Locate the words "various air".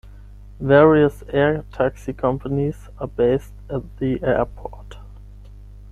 0.59-1.63